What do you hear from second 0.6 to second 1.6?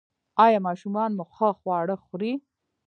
ماشومان مو ښه